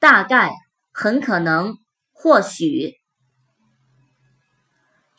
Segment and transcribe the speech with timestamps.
[0.00, 0.50] 大概
[0.90, 1.78] 很可能
[2.12, 2.96] 或许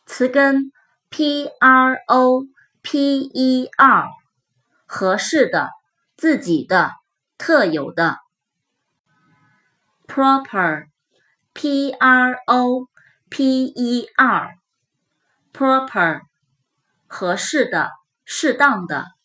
[0.06, 0.74] 词根
[1.10, 2.46] p r o
[2.82, 4.10] p e r
[4.86, 5.70] 合适的
[6.18, 6.92] 自己的
[7.38, 8.18] 特有的
[10.06, 10.88] proper
[11.54, 12.90] p r o
[13.30, 14.58] p e r
[15.54, 16.24] proper
[17.08, 17.92] 合适的
[18.26, 19.16] 适当的。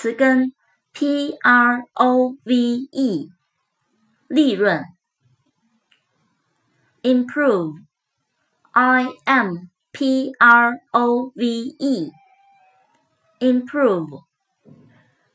[0.00, 0.52] 词根
[0.92, 3.30] p r o v e，
[4.28, 4.96] 利润。
[7.06, 11.76] improve，i m p r o v
[13.38, 14.24] e，improve，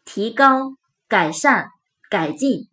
[0.04, 0.76] 提高、
[1.08, 1.70] 改善、
[2.10, 2.68] 改进。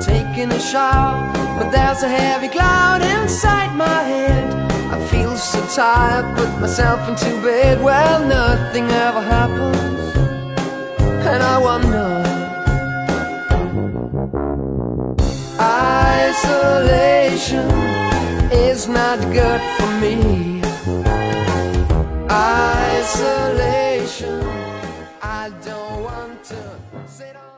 [0.00, 3.02] taking a shower But there's a heavy cloud
[3.35, 4.45] inside my head.
[4.93, 7.83] I feel so tired, put myself into bed.
[7.83, 10.15] Well, nothing ever happens,
[11.31, 12.11] and I wonder.
[16.29, 17.69] Isolation
[18.69, 20.15] is not good for me.
[22.31, 24.39] Isolation,
[25.21, 26.61] I don't want to
[27.05, 27.54] sit on.